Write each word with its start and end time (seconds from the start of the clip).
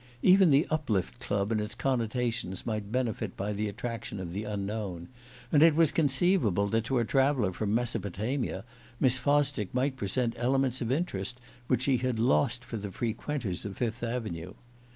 Even 0.23 0.49
the 0.49 0.65
Uplift 0.71 1.19
Club 1.19 1.51
and 1.51 1.61
its 1.61 1.75
connotations 1.75 2.65
might 2.65 2.91
benefit 2.91 3.37
by 3.37 3.53
the 3.53 3.67
attraction 3.67 4.19
of 4.19 4.33
the 4.33 4.45
unknown; 4.45 5.09
and 5.51 5.61
it 5.61 5.75
was 5.75 5.91
conceivable 5.91 6.65
that 6.65 6.85
to 6.85 6.97
a 6.97 7.05
traveller 7.05 7.53
from 7.53 7.75
Mesopotamia 7.75 8.65
Miss 8.99 9.19
Fosdick 9.19 9.71
might 9.75 9.97
present 9.97 10.33
elements 10.37 10.81
of 10.81 10.91
interest 10.91 11.39
which 11.67 11.83
she 11.83 11.97
had 11.97 12.17
lost 12.17 12.65
for 12.65 12.77
the 12.77 12.89
frequenters 12.91 13.63
of 13.63 13.77
Fifth 13.77 14.01
Avenue. 14.01 14.55